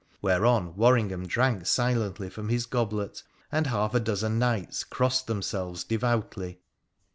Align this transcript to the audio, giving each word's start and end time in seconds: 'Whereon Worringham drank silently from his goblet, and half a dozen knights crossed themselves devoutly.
'Whereon 0.23 0.73
Worringham 0.75 1.27
drank 1.27 1.67
silently 1.67 2.27
from 2.27 2.49
his 2.49 2.65
goblet, 2.65 3.21
and 3.51 3.67
half 3.67 3.93
a 3.93 3.99
dozen 3.99 4.39
knights 4.39 4.83
crossed 4.83 5.27
themselves 5.27 5.83
devoutly. 5.83 6.59